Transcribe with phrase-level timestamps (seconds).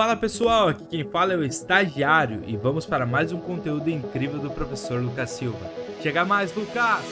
[0.00, 4.38] Fala pessoal, aqui quem fala é o estagiário e vamos para mais um conteúdo incrível
[4.38, 5.70] do professor Lucas Silva.
[6.02, 7.04] Chega mais, Lucas!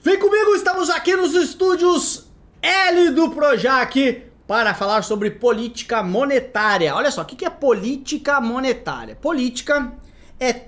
[0.00, 2.26] Vem comigo, estamos aqui nos estúdios
[2.60, 6.92] L do Projac para falar sobre política monetária.
[6.92, 9.14] Olha só, o que é política monetária?
[9.14, 9.92] Política
[10.40, 10.66] é.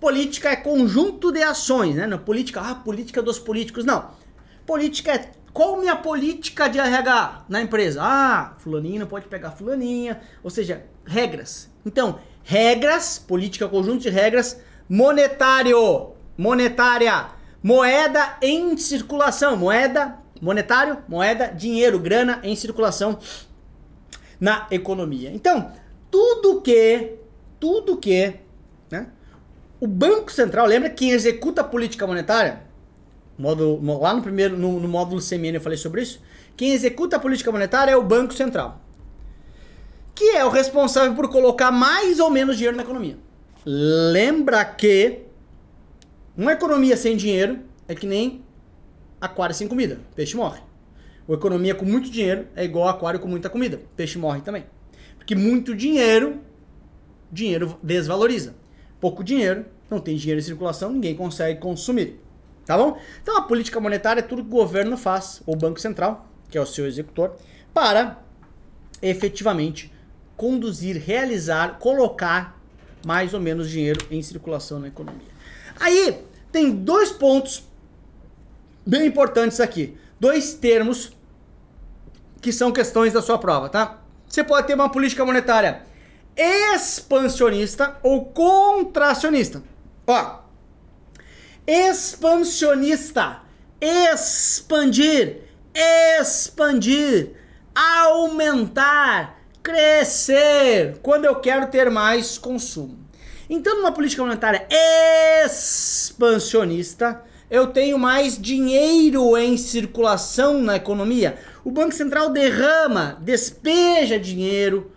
[0.00, 2.08] Política é conjunto de ações, né?
[2.08, 3.84] Não, política, ah, política dos políticos.
[3.84, 4.20] Não.
[4.66, 8.00] Política é qual minha política de RH na empresa?
[8.02, 11.70] Ah, fulaninho não pode pegar fulaninha, ou seja, regras.
[11.84, 17.26] Então, regras, política conjunto de regras, monetário, monetária,
[17.62, 23.18] moeda em circulação, moeda, monetário, moeda, dinheiro, grana em circulação
[24.40, 25.30] na economia.
[25.30, 25.70] Então,
[26.10, 27.14] tudo que,
[27.60, 28.34] tudo que,
[28.90, 29.06] né?
[29.78, 32.62] O Banco Central, lembra quem executa a política monetária?
[33.38, 36.20] Módulo, lá no primeiro, no, no módulo CMN eu falei sobre isso.
[36.56, 38.80] Quem executa a política monetária é o Banco Central.
[40.14, 43.16] Que é o responsável por colocar mais ou menos dinheiro na economia.
[43.64, 45.22] Lembra que
[46.36, 48.44] uma economia sem dinheiro é que nem
[49.20, 50.00] aquário sem comida.
[50.14, 50.60] Peixe morre.
[51.26, 53.80] Uma economia com muito dinheiro é igual aquário com muita comida.
[53.96, 54.64] Peixe morre também.
[55.16, 56.40] Porque muito dinheiro,
[57.30, 58.54] dinheiro desvaloriza.
[59.00, 62.20] Pouco dinheiro, não tem dinheiro em circulação, ninguém consegue consumir.
[62.64, 62.98] Tá bom?
[63.22, 66.56] Então a política monetária é tudo que o governo faz, ou o Banco Central, que
[66.56, 67.36] é o seu executor,
[67.74, 68.18] para
[69.00, 69.92] efetivamente
[70.36, 72.60] conduzir, realizar, colocar
[73.04, 75.32] mais ou menos dinheiro em circulação na economia.
[75.78, 77.64] Aí tem dois pontos
[78.86, 79.96] bem importantes aqui.
[80.20, 81.16] Dois termos
[82.40, 84.00] que são questões da sua prova, tá?
[84.28, 85.82] Você pode ter uma política monetária
[86.36, 89.62] expansionista ou contracionista.
[90.06, 90.41] Ó,
[91.66, 93.40] expansionista,
[93.80, 95.42] expandir,
[96.20, 97.30] expandir,
[97.74, 102.98] aumentar, crescer, quando eu quero ter mais consumo.
[103.48, 104.66] Então, numa política monetária
[105.44, 111.38] expansionista, eu tenho mais dinheiro em circulação na economia.
[111.64, 114.90] O Banco Central derrama, despeja dinheiro,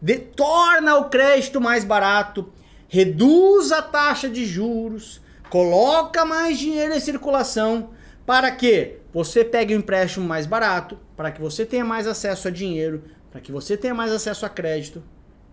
[0.00, 2.50] de, torna o crédito mais barato,
[2.88, 7.90] reduz a taxa de juros, coloca mais dinheiro em circulação
[8.24, 12.50] para que você pegue um empréstimo mais barato, para que você tenha mais acesso a
[12.50, 15.02] dinheiro, para que você tenha mais acesso a crédito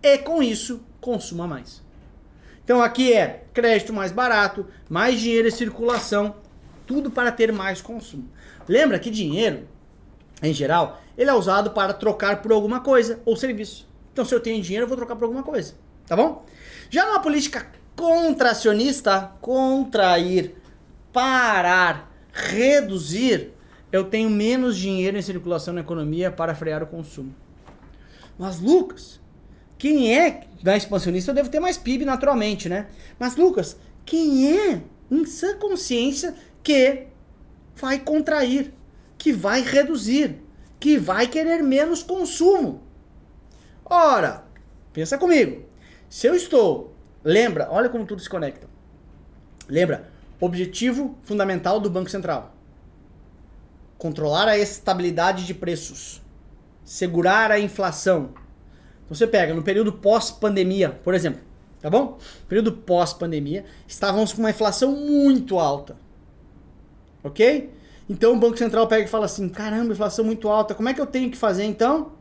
[0.00, 1.82] e com isso consuma mais.
[2.62, 6.36] Então aqui é crédito mais barato, mais dinheiro em circulação,
[6.86, 8.30] tudo para ter mais consumo.
[8.68, 9.66] Lembra que dinheiro,
[10.40, 13.88] em geral, ele é usado para trocar por alguma coisa ou serviço.
[14.12, 15.74] Então se eu tenho dinheiro, eu vou trocar por alguma coisa,
[16.06, 16.46] tá bom?
[16.88, 17.66] Já numa política
[17.98, 20.54] contracionista, contrair,
[21.12, 23.50] parar, reduzir,
[23.90, 27.34] eu tenho menos dinheiro em circulação na economia para frear o consumo.
[28.38, 29.20] Mas Lucas,
[29.76, 32.86] quem é da expansionista, eu devo ter mais PIB naturalmente, né?
[33.18, 33.76] Mas, Lucas,
[34.06, 37.08] quem é em sã consciência que
[37.74, 38.72] vai contrair,
[39.16, 40.36] que vai reduzir,
[40.78, 42.80] que vai querer menos consumo?
[43.84, 44.44] Ora,
[44.92, 45.64] pensa comigo.
[46.08, 48.66] Se eu estou, lembra, olha como tudo se conecta.
[49.68, 50.08] Lembra,
[50.40, 52.54] objetivo fundamental do Banco Central:
[53.96, 56.22] controlar a estabilidade de preços,
[56.84, 58.30] segurar a inflação,
[59.08, 61.40] então você pega no período pós-pandemia, por exemplo,
[61.80, 62.18] tá bom?
[62.46, 65.96] Período pós-pandemia, estávamos com uma inflação muito alta.
[67.24, 67.72] Ok?
[68.06, 71.00] Então o Banco Central pega e fala assim: caramba, inflação muito alta, como é que
[71.00, 72.12] eu tenho que fazer então?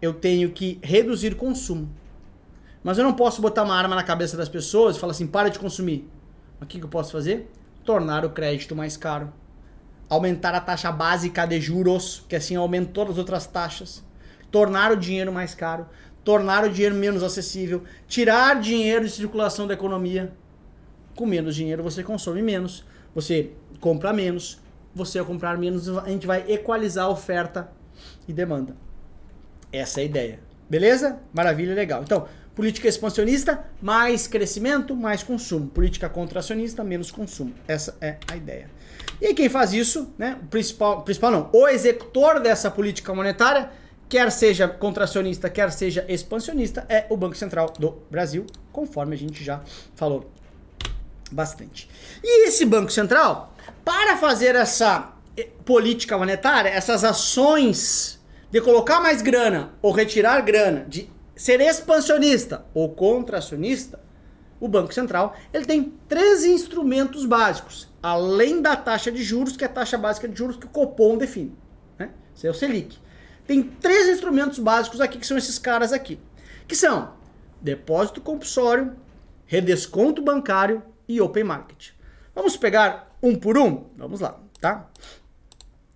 [0.00, 1.88] Eu tenho que reduzir consumo.
[2.84, 5.48] Mas eu não posso botar uma arma na cabeça das pessoas e falar assim: para
[5.48, 6.08] de consumir.
[6.60, 7.50] O que, que eu posso fazer?
[7.84, 9.32] Tornar o crédito mais caro.
[10.08, 14.04] Aumentar a taxa básica de juros, que assim aumenta todas as outras taxas
[14.54, 15.84] tornar o dinheiro mais caro,
[16.22, 20.32] tornar o dinheiro menos acessível, tirar dinheiro de circulação da economia.
[21.16, 24.60] Com menos dinheiro você consome menos, você compra menos,
[24.94, 27.68] você ao comprar menos a gente vai equalizar a oferta
[28.28, 28.76] e demanda.
[29.72, 30.40] Essa é a ideia.
[30.70, 31.18] Beleza?
[31.32, 32.04] Maravilha, legal.
[32.04, 35.66] Então, política expansionista, mais crescimento, mais consumo.
[35.66, 37.52] Política contracionista, menos consumo.
[37.66, 38.70] Essa é a ideia.
[39.20, 40.38] E quem faz isso, né?
[40.42, 43.70] O principal, principal não, o executor dessa política monetária
[44.08, 49.42] quer seja contracionista, quer seja expansionista, é o Banco Central do Brasil, conforme a gente
[49.42, 49.62] já
[49.96, 50.30] falou
[51.32, 51.88] bastante.
[52.22, 53.54] E esse Banco Central,
[53.84, 60.84] para fazer essa eh, política monetária, essas ações de colocar mais grana ou retirar grana,
[60.88, 64.00] de ser expansionista ou contracionista,
[64.60, 67.92] o Banco Central ele tem três instrumentos básicos.
[68.02, 71.16] além da taxa de juros, que é a taxa básica de juros que o Copom
[71.16, 71.56] define.
[71.98, 72.10] Né?
[72.36, 72.98] Esse é o Selic.
[73.46, 76.18] Tem três instrumentos básicos aqui, que são esses caras aqui.
[76.68, 77.14] Que são
[77.62, 78.94] depósito compulsório,
[79.46, 81.90] redesconto bancário e open market.
[82.34, 83.86] Vamos pegar um por um?
[83.96, 84.88] Vamos lá, tá?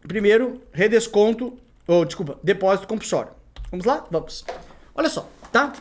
[0.01, 3.33] Primeiro, redesconto, ou desculpa, depósito compulsório.
[3.71, 4.07] Vamos lá?
[4.11, 4.45] Vamos.
[4.99, 5.73] Olha só, tá?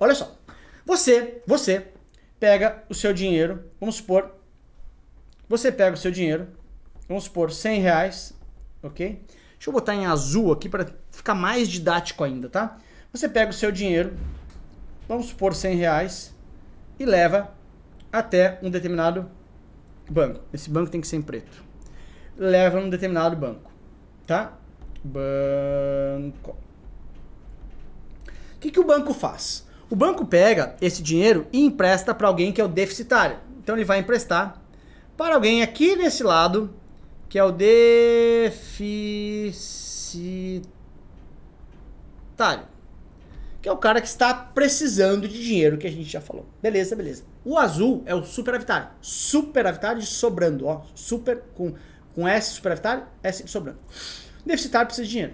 [0.00, 0.36] Olha só.
[0.84, 1.92] Você, você
[2.40, 4.34] pega o seu dinheiro, vamos supor,
[5.48, 6.48] você pega o seu dinheiro,
[7.06, 8.34] vamos supor 100 reais,
[8.82, 9.22] ok?
[9.52, 12.76] Deixa eu botar em azul aqui para ficar mais didático ainda, tá?
[13.12, 14.12] Você pega o seu dinheiro,
[15.06, 16.34] vamos supor 100 reais,
[16.98, 17.54] e leva
[18.12, 19.30] até um determinado
[20.10, 20.40] banco.
[20.52, 21.62] Esse banco tem que ser em preto.
[22.36, 23.70] Leva num determinado banco,
[24.26, 24.58] tá?
[25.04, 26.56] Banco.
[28.56, 29.66] O que, que o banco faz?
[29.90, 33.36] O banco pega esse dinheiro e empresta para alguém que é o deficitário.
[33.62, 34.60] Então ele vai emprestar
[35.16, 36.74] para alguém aqui nesse lado,
[37.28, 38.64] que é o deficitário.
[43.60, 46.46] Que é o cara que está precisando de dinheiro, que a gente já falou.
[46.62, 47.24] Beleza, beleza.
[47.44, 48.88] O azul é o superavitário.
[49.00, 50.82] Superavitário de sobrando, ó.
[50.94, 51.74] Super com,
[52.14, 53.78] com S superavitário, S de sobrando.
[54.44, 55.32] Deficitário precisa de dinheiro.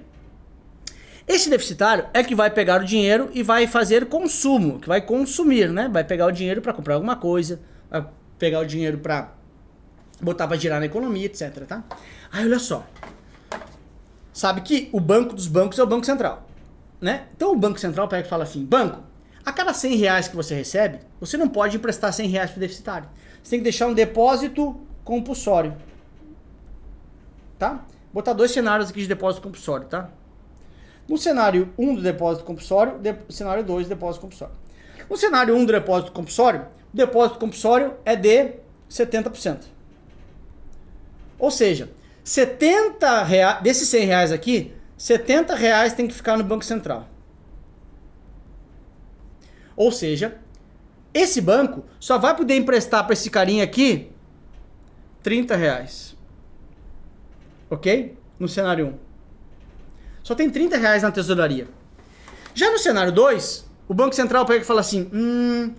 [1.26, 5.68] Esse deficitário é que vai pegar o dinheiro e vai fazer consumo, que vai consumir,
[5.68, 5.88] né?
[5.88, 8.04] Vai pegar o dinheiro para comprar alguma coisa, vai
[8.38, 9.32] pegar o dinheiro para
[10.20, 11.84] botar para girar na economia, etc, tá?
[12.32, 12.84] Aí olha só.
[14.32, 16.48] Sabe que o banco dos bancos é o Banco Central,
[17.00, 17.26] né?
[17.36, 19.00] Então o Banco Central pega e fala assim: "Banco,
[19.44, 22.60] a cada 100 reais que você recebe, você não pode emprestar 100 reais para o
[22.60, 23.08] deficitário.
[23.42, 25.76] Você tem que deixar um depósito compulsório.
[27.58, 27.84] Tá?
[28.12, 30.10] Botar dois cenários aqui de depósito compulsório, tá?
[31.08, 34.54] No cenário 1 do depósito compulsório, de, cenário 2 do depósito compulsório.
[35.08, 38.54] No cenário 1 do depósito compulsório, o depósito compulsório é de
[38.88, 39.64] 70%.
[41.38, 41.90] Ou seja,
[42.22, 47.08] 70 reais, desses 100 reais aqui, 70 reais tem que ficar no Banco Central.
[49.74, 50.38] Ou seja,
[51.14, 54.12] esse banco só vai poder emprestar para esse carinha aqui
[55.22, 56.09] 30 reais.
[57.70, 58.18] Ok?
[58.38, 58.94] No cenário 1.
[60.22, 61.68] Só tem 30 reais na tesouraria.
[62.54, 65.72] Já no cenário 2, o Banco Central pega e fala assim: hum,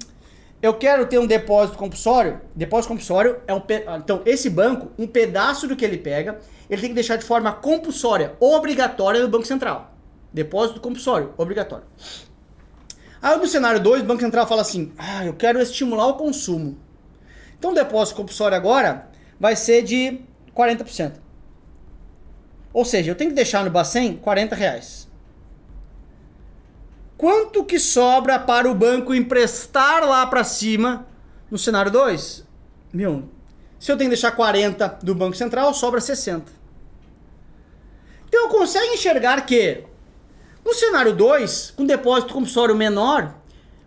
[0.61, 2.39] eu quero ter um depósito compulsório.
[2.55, 3.59] Depósito compulsório é um.
[3.59, 3.83] Pe...
[3.97, 6.39] Então, esse banco, um pedaço do que ele pega,
[6.69, 9.93] ele tem que deixar de forma compulsória, obrigatória no Banco Central.
[10.33, 11.85] Depósito compulsório, obrigatório.
[13.21, 16.77] Aí no cenário 2, o Banco Central fala assim: ah, eu quero estimular o consumo.
[17.59, 19.07] Então o depósito compulsório agora
[19.39, 20.19] vai ser de
[20.55, 21.20] 40%.
[22.73, 25.07] Ou seja, eu tenho que deixar no Bacen 40 reais.
[27.17, 31.05] Quanto que sobra para o banco emprestar lá para cima
[31.49, 32.45] no cenário 2?
[32.91, 33.29] Meu,
[33.79, 36.51] se eu tenho que deixar 40 do Banco Central, sobra 60.
[38.27, 39.83] Então consegue enxergar que
[40.63, 43.35] no cenário 2, com depósito compulsório menor,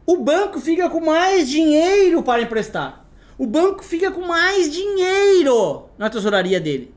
[0.06, 3.06] o banco fica com mais dinheiro para emprestar.
[3.38, 6.94] O banco fica com mais dinheiro na tesouraria dele.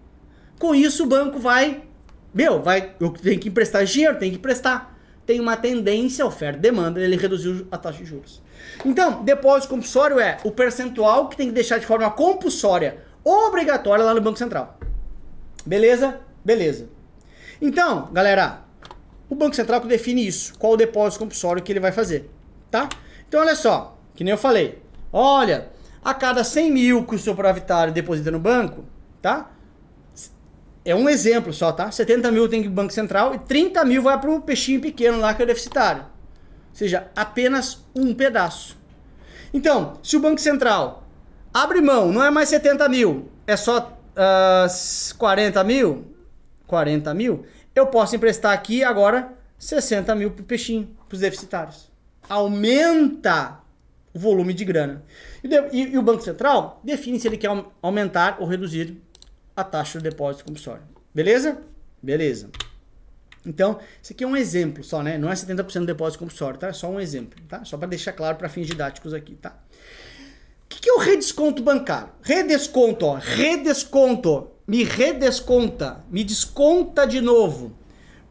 [0.59, 1.83] Com isso, o banco vai.
[2.33, 2.93] Meu, vai.
[2.99, 4.95] Eu tenho que emprestar dinheiro, tem que emprestar.
[5.25, 8.41] Tem uma tendência, oferta e demanda, ele reduziu a taxa de juros.
[8.85, 14.13] Então, depósito compulsório é o percentual que tem que deixar de forma compulsória, obrigatória lá
[14.13, 14.79] no Banco Central.
[15.65, 16.21] Beleza?
[16.45, 16.87] Beleza.
[17.61, 18.61] Então, galera,
[19.29, 22.31] o Banco Central que define isso, qual o depósito compulsório que ele vai fazer,
[22.71, 22.87] tá?
[23.27, 24.81] Então, olha só, que nem eu falei.
[25.11, 25.67] Olha,
[26.03, 28.85] a cada 100 mil que o seu proprietário deposita no banco,
[29.21, 29.51] tá?
[30.87, 31.91] É um exemplo só, tá?
[31.91, 35.33] 70 mil tem que Banco Central e 30 mil vai para o peixinho pequeno lá
[35.33, 36.03] que é deficitário.
[36.03, 38.77] Ou seja, apenas um pedaço.
[39.53, 41.03] Então, se o Banco Central
[41.53, 44.67] abre mão, não é mais 70 mil, é só uh, ah,
[45.17, 46.15] 40 mil,
[46.65, 51.91] 40 mil, eu posso emprestar aqui agora 60 mil para o peixinho, para os deficitários.
[52.29, 53.59] Aumenta
[54.13, 55.03] o volume de grana.
[55.43, 57.51] E, e, e, o Banco Central define se ele quer
[57.81, 58.95] aumentar ou reduzir
[59.57, 60.83] a taxa de depósito compulsório.
[61.13, 61.57] Beleza?
[62.01, 62.49] Beleza.
[63.43, 65.17] Então, isso aqui é um exemplo só, né?
[65.17, 66.67] Não é 70% do depósito compulsório, tá?
[66.67, 67.65] É só um exemplo, tá?
[67.65, 69.57] Só para deixar claro para fins didáticos aqui, tá?
[70.65, 72.09] O que, que é o redesconto bancário?
[72.21, 73.15] Redesconto, ó.
[73.15, 74.51] Redesconto.
[74.67, 76.03] Me redesconta.
[76.11, 77.75] Me desconta de novo.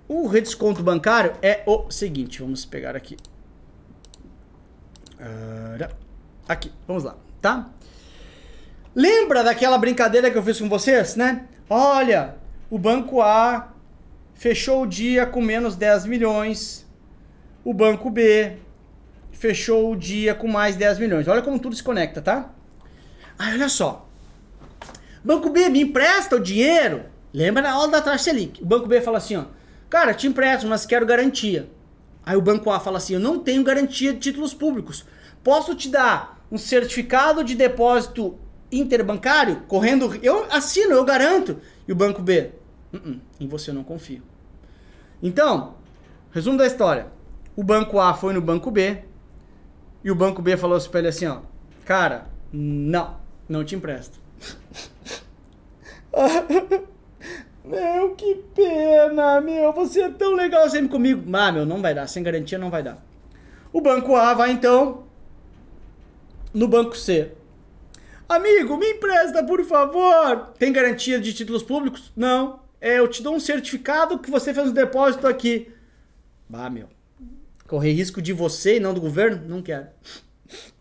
[0.06, 2.40] O redesconto bancário é o seguinte.
[2.40, 3.16] Vamos pegar aqui.
[6.48, 7.70] Aqui, vamos lá, tá?
[8.96, 11.44] Lembra daquela brincadeira que eu fiz com vocês, né?
[11.68, 12.36] Olha,
[12.70, 13.74] o banco A
[14.34, 16.86] fechou o dia com menos 10 milhões.
[17.62, 18.56] O banco B
[19.32, 21.28] fechou o dia com mais 10 milhões.
[21.28, 22.50] Olha como tudo se conecta, tá?
[23.38, 24.08] Aí olha só.
[25.22, 27.04] Banco B me empresta o dinheiro.
[27.34, 28.62] Lembra na aula da taxa Selic.
[28.62, 29.44] O Banco B fala assim, ó.
[29.90, 31.68] Cara, te empresto, mas quero garantia.
[32.24, 35.04] Aí o Banco A fala assim, eu não tenho garantia de títulos públicos.
[35.44, 38.38] Posso te dar um certificado de depósito
[38.70, 41.58] interbancário, correndo, eu assino, eu garanto.
[41.86, 42.50] E o Banco B,
[42.92, 44.22] uh -uh, em você eu não confio.
[45.22, 45.74] Então,
[46.30, 47.06] resumo da história.
[47.54, 48.98] O Banco A foi no Banco B
[50.04, 51.40] e o Banco B falou para ele assim, ó,
[51.84, 53.16] cara, não,
[53.48, 54.20] não te empresto.
[57.64, 61.22] meu, que pena, meu, você é tão legal sempre comigo.
[61.32, 63.02] Ah, meu, não vai dar, sem garantia não vai dar.
[63.72, 65.04] O Banco A vai então
[66.52, 67.32] no Banco C.
[68.28, 70.52] Amigo, me empresta, por favor.
[70.58, 72.12] Tem garantia de títulos públicos?
[72.16, 72.60] Não.
[72.80, 75.68] É, eu te dou um certificado que você fez um depósito aqui.
[76.48, 76.88] Bah, meu.
[77.68, 79.48] Correr risco de você e não do governo?
[79.48, 79.86] Não quero.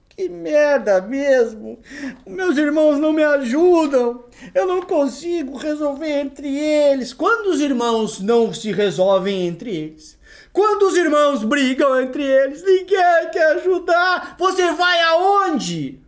[0.09, 1.77] Que merda mesmo!
[2.25, 4.23] Meus irmãos não me ajudam!
[4.53, 7.11] Eu não consigo resolver entre eles.
[7.11, 10.17] Quando os irmãos não se resolvem entre eles?
[10.53, 14.37] Quando os irmãos brigam entre eles, ninguém quer ajudar.
[14.39, 15.99] Você vai aonde?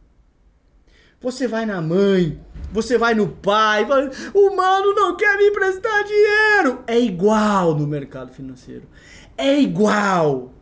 [1.19, 2.39] Você vai na mãe,
[2.71, 6.83] você vai no pai, vai, o mano não quer me emprestar dinheiro.
[6.85, 8.87] É igual no mercado financeiro.
[9.35, 10.53] É igual.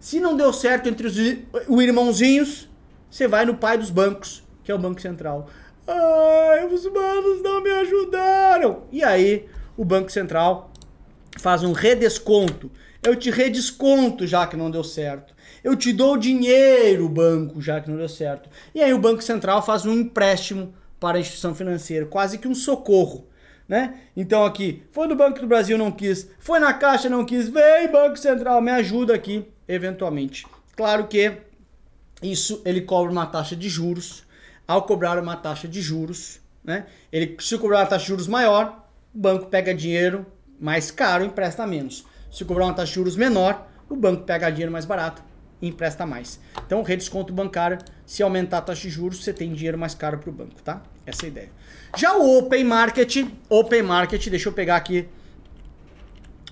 [0.00, 1.16] Se não deu certo entre os,
[1.68, 2.70] os irmãozinhos,
[3.10, 5.48] você vai no pai dos bancos, que é o Banco Central.
[5.86, 8.84] Ai, os manos não me ajudaram.
[8.90, 9.46] E aí,
[9.76, 10.72] o Banco Central
[11.38, 12.70] faz um redesconto.
[13.02, 15.34] Eu te redesconto já que não deu certo.
[15.64, 18.50] Eu te dou dinheiro, banco, já que não deu certo.
[18.74, 22.54] E aí o Banco Central faz um empréstimo para a instituição financeira, quase que um
[22.54, 23.26] socorro.
[23.66, 23.94] Né?
[24.14, 27.90] Então aqui, foi no Banco do Brasil, não quis, foi na Caixa, não quis, vem
[27.90, 30.46] Banco Central, me ajuda aqui, eventualmente.
[30.76, 31.38] Claro que
[32.22, 34.22] isso ele cobra uma taxa de juros.
[34.68, 36.86] Ao cobrar uma taxa de juros, né?
[37.12, 40.26] Ele, se cobrar uma taxa de juros maior, o banco pega dinheiro
[40.60, 42.04] mais caro empresta menos.
[42.30, 45.22] Se cobrar uma taxa de juros menor, o banco pega dinheiro mais barato
[45.68, 46.40] empresta mais.
[46.66, 50.30] Então, redesconto bancário, se aumentar a taxa de juros, você tem dinheiro mais caro para
[50.30, 50.82] o banco, tá?
[51.06, 51.50] Essa é a ideia.
[51.96, 55.08] Já o Open Market, Open Market, deixa eu pegar aqui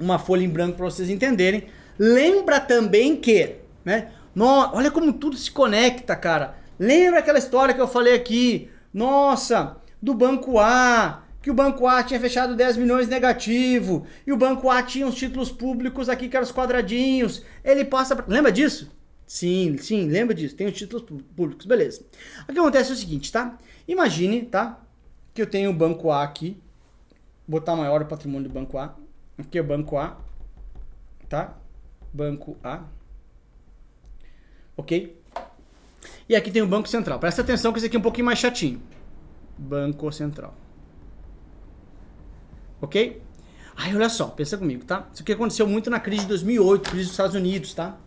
[0.00, 1.66] uma folha em branco para vocês entenderem.
[1.98, 4.10] Lembra também que, né?
[4.34, 6.56] No, olha como tudo se conecta, cara.
[6.78, 8.70] Lembra aquela história que eu falei aqui?
[8.92, 14.36] Nossa, do banco A, que o Banco A tinha fechado 10 milhões negativo, e o
[14.36, 17.42] Banco A tinha uns títulos públicos aqui que eram os quadradinhos.
[17.64, 18.24] Ele passa pra...
[18.28, 18.90] Lembra disso?
[19.32, 20.54] Sim, sim, lembra disso.
[20.54, 22.04] Tem os títulos públicos, beleza.
[22.46, 23.58] O que acontece é o seguinte, tá?
[23.88, 24.78] Imagine, tá?
[25.32, 26.60] Que eu tenho o Banco A aqui.
[27.48, 28.94] Botar maior o patrimônio do Banco A.
[29.38, 30.18] Aqui é o Banco A.
[31.30, 31.56] Tá?
[32.12, 32.84] Banco A.
[34.76, 35.18] Ok?
[36.28, 37.18] E aqui tem o Banco Central.
[37.18, 38.82] Presta atenção que esse aqui é um pouquinho mais chatinho.
[39.56, 40.54] Banco Central.
[42.82, 43.22] Ok?
[43.76, 45.08] Aí, olha só, pensa comigo, tá?
[45.10, 47.98] Isso aqui aconteceu muito na crise de 2008, crise dos Estados Unidos, tá?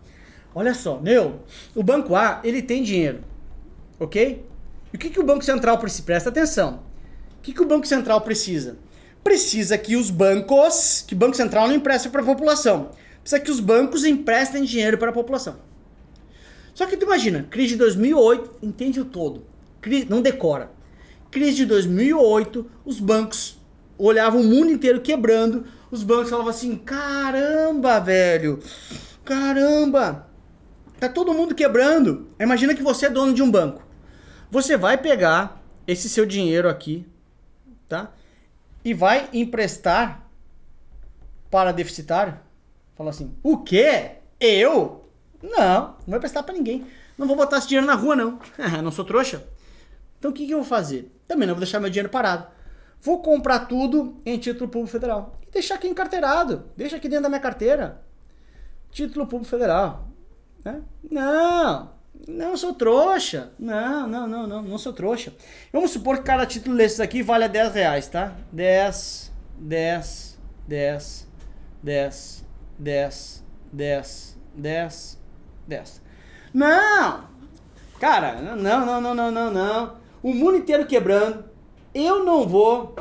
[0.54, 1.40] Olha só, meu,
[1.74, 3.20] o Banco A, ele tem dinheiro,
[4.00, 4.44] ok?
[4.92, 6.02] E o que, que o Banco Central precisa?
[6.04, 6.80] Presta atenção.
[7.38, 8.76] O que, que o Banco Central precisa?
[9.22, 12.90] Precisa que os bancos, que o Banco Central não empreste para a população.
[13.20, 15.56] Precisa que os bancos emprestem dinheiro para a população.
[16.72, 19.44] Só que tu imagina, crise de 2008, entende o todo.
[19.80, 20.70] Crise, não decora.
[21.30, 23.58] Crise de 2008, os bancos
[23.98, 28.60] olhava o mundo inteiro quebrando, os bancos falavam assim: caramba, velho,
[29.24, 30.25] caramba,
[30.98, 32.28] tá todo mundo quebrando.
[32.38, 33.82] Imagina que você é dono de um banco.
[34.50, 37.06] Você vai pegar esse seu dinheiro aqui,
[37.88, 38.10] tá?
[38.84, 40.28] E vai emprestar
[41.50, 42.38] para deficitário?
[42.94, 44.12] Fala assim: o quê?
[44.40, 45.08] Eu?
[45.42, 46.86] Não, não vou emprestar para ninguém.
[47.16, 48.38] Não vou botar esse dinheiro na rua, não.
[48.82, 49.44] não sou trouxa.
[50.18, 51.12] Então o que, que eu vou fazer?
[51.26, 52.46] Também não vou deixar meu dinheiro parado.
[53.00, 55.38] Vou comprar tudo em título público federal.
[55.46, 56.64] E deixar aqui encarteirado.
[56.76, 58.02] Deixa aqui dentro da minha carteira.
[58.90, 60.08] Título público federal.
[60.66, 60.82] Né?
[61.08, 61.90] Não,
[62.26, 63.52] não sou trouxa.
[63.56, 65.32] Não, não, não, não, não sou trouxa.
[65.72, 68.32] Vamos supor que cada título desses aqui vale 10 reais, tá?
[68.50, 71.28] 10, 10, 10,
[71.84, 72.44] 10,
[72.78, 75.20] 10, 10, 10,
[75.68, 76.02] 10.
[76.52, 77.28] Não!
[78.00, 79.96] Cara, não, não, não, não, não, não.
[80.20, 81.44] O mundo inteiro quebrando
[81.94, 82.96] eu não vou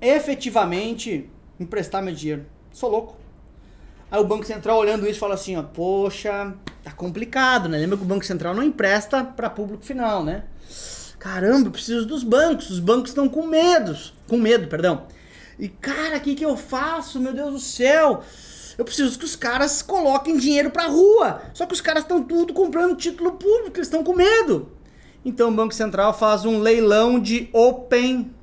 [0.00, 2.46] efetivamente emprestar meu dinheiro.
[2.72, 3.19] Sou louco.
[4.10, 6.52] Aí o Banco Central olhando isso fala assim, ó, poxa,
[6.82, 7.78] tá complicado, né?
[7.78, 10.44] Lembra que o Banco Central não empresta para público final, né?
[11.18, 12.70] Caramba, eu preciso dos bancos.
[12.70, 15.06] Os bancos estão com medo, com medo, perdão.
[15.58, 17.20] E cara, o que que eu faço?
[17.20, 18.22] Meu Deus do céu.
[18.78, 21.42] Eu preciso que os caras coloquem dinheiro pra rua.
[21.52, 24.72] Só que os caras estão tudo comprando título público, eles estão com medo.
[25.22, 28.34] Então o Banco Central faz um leilão de open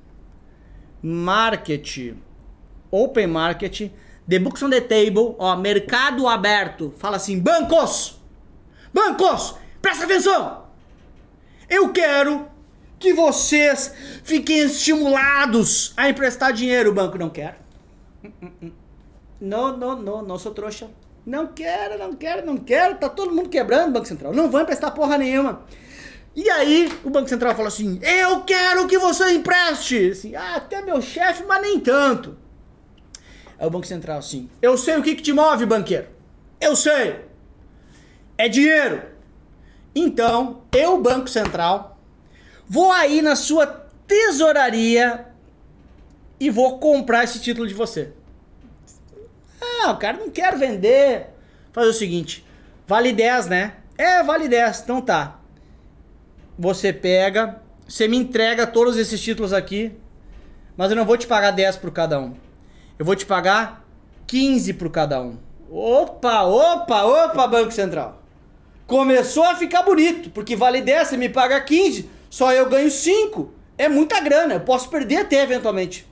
[1.02, 2.14] market.
[2.92, 3.92] Open market.
[4.30, 6.94] The books on the table, ó, mercado aberto.
[6.98, 8.20] Fala assim: bancos!
[8.94, 9.56] Bancos!
[9.82, 10.66] Presta atenção!
[11.70, 12.48] Eu quero
[13.00, 13.94] que vocês
[14.24, 16.92] fiquem estimulados a emprestar dinheiro.
[16.92, 17.60] O banco não quer.
[19.40, 20.90] Não, não, não, não sou trouxa.
[21.26, 22.96] Não quero, não quero, não quero.
[22.96, 24.34] Tá todo mundo quebrando o Banco Central.
[24.34, 25.62] Não vão emprestar porra nenhuma.
[26.36, 30.12] E aí o Banco Central fala assim: Eu quero que você empreste.
[30.12, 32.38] Assim, ah, até meu chefe, mas nem tanto.
[33.60, 36.08] Aí o Banco Central assim: Eu sei o que, que te move, banqueiro.
[36.60, 37.26] Eu sei.
[38.38, 39.02] É dinheiro.
[39.96, 41.98] Então, eu, Banco Central,
[42.68, 43.66] vou aí na sua
[44.06, 45.26] tesouraria
[46.40, 48.14] e vou comprar esse título de você.
[49.60, 51.28] Ah, o cara não quer vender.
[51.74, 52.46] Fazer o seguinte:
[52.88, 53.74] vale 10, né?
[53.98, 54.82] É, vale 10.
[54.82, 55.40] Então tá.
[56.58, 59.96] Você pega, você me entrega todos esses títulos aqui,
[60.76, 62.36] mas eu não vou te pagar 10 por cada um.
[63.00, 63.86] Eu vou te pagar
[64.26, 65.38] 15 por cada um.
[65.70, 68.24] Opa, opa, opa, Banco Central.
[68.88, 73.52] Começou a ficar bonito, porque vale 10, você me paga 15, só eu ganho 5.
[73.78, 76.08] É muita grana, eu posso perder até eventualmente.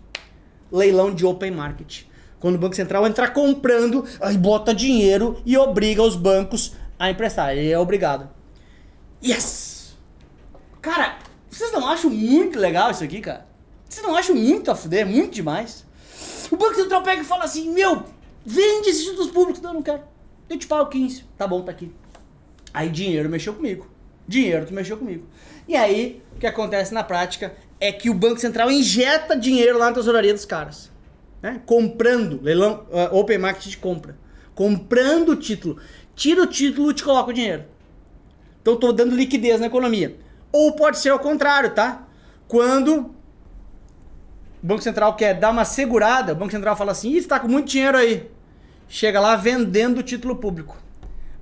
[0.71, 2.03] Leilão de open market.
[2.39, 7.55] Quando o Banco Central entrar comprando, aí bota dinheiro e obriga os bancos a emprestar.
[7.55, 8.29] Ele é obrigado.
[9.23, 9.95] Yes!
[10.81, 11.17] Cara,
[11.49, 13.47] vocês não acham muito legal isso aqui, cara?
[13.89, 15.07] Vocês não acham muito a fuder?
[15.07, 15.84] Muito demais?
[16.51, 18.03] O Banco Central pega e fala assim: Meu,
[18.45, 19.61] vende esses títulos públicos.
[19.61, 20.03] Não, não quero.
[20.49, 21.23] Eu te pago 15.
[21.37, 21.91] Tá bom, tá aqui.
[22.73, 23.89] Aí dinheiro mexeu comigo.
[24.27, 25.25] Dinheiro que mexeu comigo.
[25.67, 29.87] E aí, o que acontece na prática é que o Banco Central injeta dinheiro lá
[29.87, 30.91] na tesouraria dos caras.
[31.41, 31.61] Né?
[31.65, 34.17] Comprando, leilão, uh, open market compra.
[34.53, 35.79] Comprando o título.
[36.15, 37.65] Tira o título e te coloca o dinheiro.
[38.61, 40.17] Então estou dando liquidez na economia.
[40.51, 42.07] Ou pode ser ao contrário, tá?
[42.47, 43.14] Quando
[44.65, 47.67] o Banco Central quer dar uma segurada, o Banco Central fala assim, está com muito
[47.69, 48.31] dinheiro aí.
[48.89, 50.75] Chega lá vendendo título público.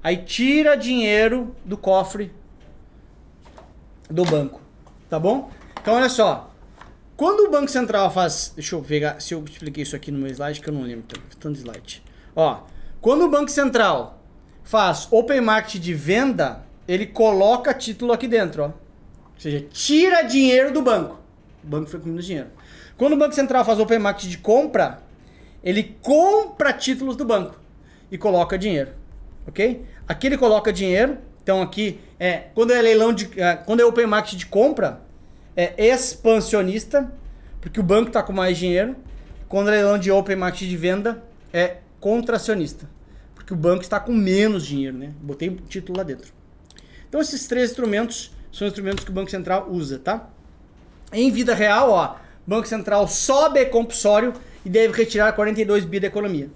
[0.04, 2.34] Aí tira dinheiro do cofre
[4.10, 4.60] do banco.
[5.10, 5.50] Tá bom?
[5.82, 6.54] Então olha só.
[7.15, 8.52] Quando o Banco Central faz.
[8.58, 11.06] Deixa eu ver se eu expliquei isso aqui no meu slide, que eu não lembro
[11.39, 12.04] tanto slide.
[12.36, 12.63] Ó,
[13.00, 14.21] quando o Banco Central
[14.65, 18.65] faz open market de venda, ele coloca título aqui dentro, ó.
[18.65, 18.74] Ou
[19.38, 21.21] seja, tira dinheiro do banco.
[21.63, 22.50] O banco foi com menos dinheiro.
[23.04, 25.00] Quando o Banco Central faz open market de compra,
[25.62, 27.60] ele compra títulos do banco
[28.10, 28.92] e coloca dinheiro.
[29.46, 29.86] Ok?
[30.08, 31.18] Aqui ele coloca dinheiro.
[31.44, 35.02] Então aqui é quando é leilão de é, quando é open market de compra
[35.54, 37.12] é expansionista,
[37.60, 38.96] porque o banco está com mais dinheiro.
[39.50, 42.89] Quando é leilão de open market de venda é contracionista,
[43.36, 45.12] porque o banco está com menos dinheiro, né?
[45.22, 46.32] Botei o título lá dentro.
[47.10, 50.30] Então esses três instrumentos são instrumentos que o Banco Central usa, tá?
[51.12, 54.34] Em vida real, ó, Banco Central sobe compulsório
[54.65, 56.49] e deve retirar 42 bi da economia.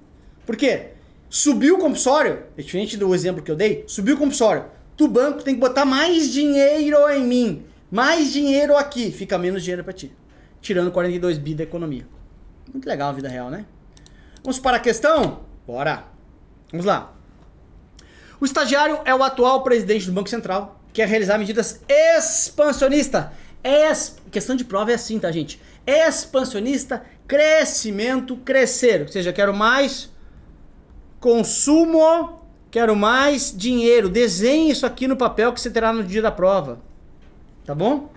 [0.45, 0.89] Por quê?
[1.29, 4.65] Subiu o compulsório, é diferente do exemplo que eu dei, subiu o compulsório.
[4.95, 7.65] Tu banco tem que botar mais dinheiro em mim.
[7.91, 10.11] Mais dinheiro aqui, fica menos dinheiro para ti.
[10.61, 12.07] Tirando 42 bi da economia.
[12.73, 13.65] Muito legal a vida real, né?
[14.43, 15.41] Vamos para a questão?
[15.65, 16.05] Bora.
[16.71, 17.13] Vamos lá.
[18.39, 23.25] O estagiário é o atual presidente do Banco Central, que quer realizar medidas expansionistas.
[23.63, 24.17] Es...
[24.31, 25.61] Questão de prova é assim, tá, gente?
[25.85, 29.01] Expansionista, crescimento, crescer.
[29.01, 30.11] Ou seja, quero mais
[31.19, 34.07] Consumo, quero mais dinheiro.
[34.07, 36.79] Desenhe isso aqui no papel que você terá no dia da prova.
[37.65, 38.11] Tá bom?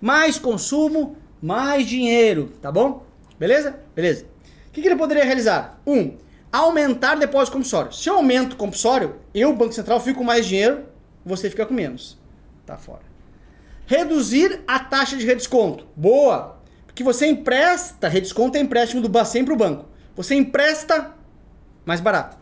[0.00, 2.50] Mais consumo, mais dinheiro.
[2.62, 3.04] Tá bom?
[3.38, 3.78] Beleza?
[3.94, 4.24] Beleza.
[4.68, 5.80] O que, que ele poderia realizar?
[5.86, 6.16] Um,
[6.50, 7.92] aumentar depósito compulsório.
[7.92, 10.84] Se eu aumento o compulsório, eu, Banco Central, fico com mais dinheiro,
[11.24, 12.18] você fica com menos.
[12.64, 13.09] Tá fora.
[13.90, 15.84] Reduzir a taxa de redesconto.
[15.96, 16.60] Boa!
[16.86, 19.86] Porque você empresta, redesconto é empréstimo do Bacen para o banco.
[20.14, 21.16] Você empresta
[21.84, 22.38] mais barato.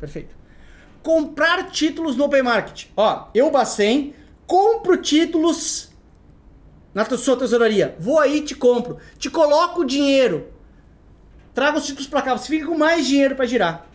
[0.00, 0.34] Perfeito.
[1.02, 2.86] Comprar títulos no Open Market.
[2.96, 4.14] Ó, eu, Bacen,
[4.46, 5.90] compro títulos
[6.94, 7.94] na sua tesouraria.
[8.00, 8.96] Vou aí te compro.
[9.18, 10.48] Te coloco o dinheiro.
[11.52, 12.34] Traga os títulos para cá.
[12.34, 13.86] Você fica com mais dinheiro para girar.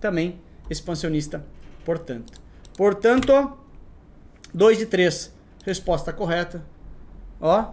[0.00, 1.46] Também expansionista,
[1.84, 2.32] portanto.
[2.76, 3.56] Portanto,
[4.52, 5.38] 2 de 3.
[5.64, 6.64] Resposta correta.
[7.40, 7.72] Ó,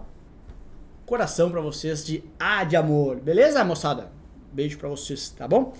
[1.06, 3.17] coração para vocês de A de amor.
[3.17, 4.12] Beleza, moçada?
[4.52, 5.73] Beijo para vocês, tá bom?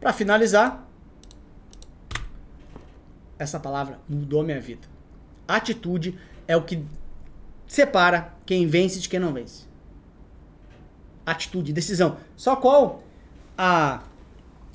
[0.00, 0.86] Para finalizar,
[3.38, 4.86] essa palavra mudou minha vida.
[5.46, 6.84] Atitude é o que
[7.66, 9.66] separa quem vence de quem não vence.
[11.24, 12.18] Atitude, decisão.
[12.36, 13.02] Só qual
[13.56, 14.02] a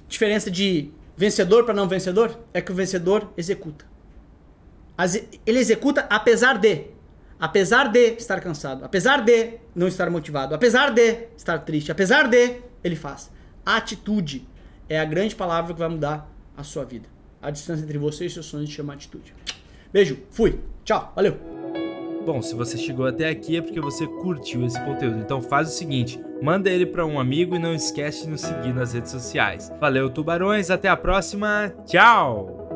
[0.08, 2.39] diferença de vencedor para não vencedor?
[2.54, 3.88] É que o vencedor executa.
[5.45, 6.88] Ele executa apesar de.
[7.39, 12.57] Apesar de estar cansado, apesar de não estar motivado, apesar de estar triste, apesar de,
[12.83, 13.31] ele faz.
[13.65, 14.45] Atitude
[14.89, 17.07] é a grande palavra que vai mudar a sua vida.
[17.41, 19.33] A distância entre você e seus sonhos se chama atitude.
[19.93, 21.38] Beijo, fui, tchau, valeu.
[22.25, 25.19] Bom, se você chegou até aqui é porque você curtiu esse conteúdo.
[25.19, 28.73] Então faz o seguinte, manda ele para um amigo e não esquece de nos seguir
[28.73, 29.71] nas redes sociais.
[29.79, 31.73] Valeu, tubarões, até a próxima.
[31.85, 32.68] Tchau.